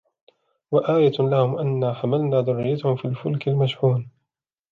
وَآيَةٌ 0.71 1.11
لَهُمْ 1.19 1.59
أَنَّا 1.59 1.93
حَمَلْنَا 1.93 2.41
ذُرِّيَّتَهُمْ 2.41 2.95
فِي 2.95 3.05
الْفُلْكِ 3.05 3.47
الْمَشْحُونِ 3.47 4.09